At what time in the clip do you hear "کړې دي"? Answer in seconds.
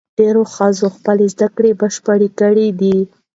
2.39-2.97